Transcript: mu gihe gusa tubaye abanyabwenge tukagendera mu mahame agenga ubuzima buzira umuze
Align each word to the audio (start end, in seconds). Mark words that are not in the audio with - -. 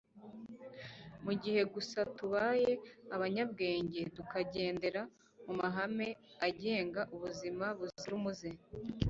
mu 1.23 1.33
gihe 1.41 1.61
gusa 1.73 1.99
tubaye 2.17 2.71
abanyabwenge 3.15 4.01
tukagendera 4.15 5.01
mu 5.45 5.53
mahame 5.59 6.09
agenga 6.47 7.01
ubuzima 7.15 7.65
buzira 7.77 8.13
umuze 8.19 8.49